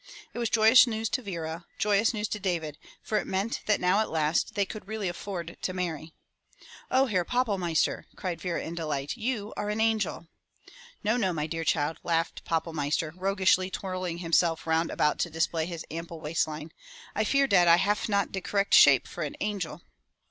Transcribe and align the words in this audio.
It 0.33 0.39
was 0.39 0.49
joyous 0.49 0.87
news 0.87 1.09
to 1.09 1.21
Vera, 1.21 1.67
joyous 1.77 2.11
news 2.11 2.27
to 2.29 2.39
David, 2.39 2.79
for 3.03 3.19
it 3.19 3.27
meant 3.27 3.61
that 3.67 3.79
now 3.79 3.99
at 3.99 4.09
last 4.09 4.55
they 4.55 4.65
could 4.65 4.87
really 4.87 5.07
afford 5.07 5.57
to 5.61 5.73
marry. 5.73 6.11
"Oh, 6.89 7.05
Herr 7.05 7.23
Pappelmeister," 7.23 8.05
cried 8.15 8.41
Vera 8.41 8.63
in 8.63 8.73
delight, 8.73 9.15
"You 9.15 9.53
are 9.55 9.69
an 9.69 9.79
angel!" 9.79 10.25
"No, 11.03 11.17
no, 11.17 11.33
my 11.33 11.45
dear 11.45 11.63
child," 11.63 11.99
laughed 12.01 12.43
Pappelmeister, 12.45 13.13
roguishly 13.15 13.69
twirling 13.69 14.17
himself 14.17 14.65
round 14.65 14.89
about 14.89 15.19
to 15.19 15.29
display 15.29 15.67
his 15.67 15.85
ample 15.91 16.19
waist 16.19 16.47
line. 16.47 16.71
205 17.13 17.15
MY 17.15 17.19
BOOK 17.19 17.27
HOUSE 17.27 17.29
I 17.29 17.31
fear 17.31 17.47
dat 17.47 17.67
I 17.67 17.75
haf 17.75 18.09
not 18.09 18.31
de 18.31 18.41
correct 18.41 18.73
shape 18.73 19.07
for 19.07 19.21
an 19.23 19.35
angel." 19.39 19.83